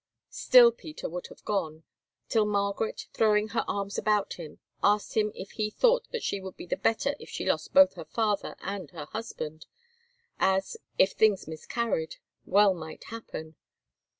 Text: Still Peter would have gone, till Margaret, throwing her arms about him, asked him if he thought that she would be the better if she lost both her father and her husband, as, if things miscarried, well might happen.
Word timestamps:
Still 0.31 0.71
Peter 0.71 1.07
would 1.07 1.27
have 1.27 1.45
gone, 1.45 1.83
till 2.27 2.45
Margaret, 2.47 3.05
throwing 3.13 3.49
her 3.49 3.63
arms 3.67 3.99
about 3.99 4.33
him, 4.33 4.57
asked 4.81 5.13
him 5.15 5.31
if 5.35 5.51
he 5.51 5.69
thought 5.69 6.09
that 6.11 6.23
she 6.23 6.41
would 6.41 6.57
be 6.57 6.65
the 6.65 6.75
better 6.75 7.13
if 7.19 7.29
she 7.29 7.45
lost 7.45 7.71
both 7.71 7.93
her 7.93 8.05
father 8.05 8.55
and 8.61 8.89
her 8.89 9.05
husband, 9.05 9.67
as, 10.39 10.75
if 10.97 11.11
things 11.11 11.47
miscarried, 11.47 12.15
well 12.47 12.73
might 12.73 13.03
happen. 13.13 13.57